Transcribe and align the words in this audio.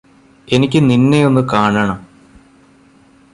എനിക്ക് 0.47 0.79
നിന്നെയൊന്ന് 0.89 1.41
കാണണം 1.53 1.99